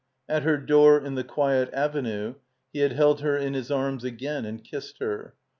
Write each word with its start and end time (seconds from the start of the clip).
At 0.27 0.41
her 0.41 0.57
door 0.57 0.99
in 0.99 1.13
the 1.13 1.23
quiet 1.23 1.69
Avenue 1.73 2.33
he 2.73 2.79
had 2.79 2.93
held 2.93 3.21
her 3.21 3.37
in 3.37 3.53
his 3.53 3.69
arms 3.69 4.03
again 4.03 4.45
and 4.45 4.63
kissed 4.63 4.97
her. 4.97 5.35